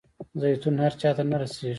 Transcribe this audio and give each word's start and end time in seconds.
زیتون 0.41 0.75
هر 0.83 0.93
چاته 1.01 1.23
نه 1.31 1.37
رسیږي. 1.41 1.69